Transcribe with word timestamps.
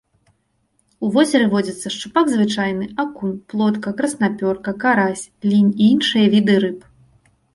У 1.07 1.09
возеры 1.15 1.45
водзяцца 1.51 1.91
шчупак 1.95 2.25
звычайны, 2.31 2.85
акунь, 3.03 3.37
плотка, 3.53 3.93
краснапёрка, 4.01 4.75
карась, 4.85 5.23
лінь 5.51 5.71
і 5.81 5.93
іншыя 5.97 6.25
віды 6.35 6.55
рыб. 6.65 6.79